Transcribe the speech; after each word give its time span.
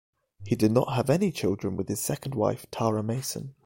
He 0.47 0.55
did 0.55 0.71
not 0.71 0.93
have 0.93 1.11
any 1.11 1.31
children 1.31 1.77
with 1.77 1.87
his 1.87 1.99
second 1.99 2.33
wife, 2.33 2.65
Tara 2.71 3.03
Mason. 3.03 3.53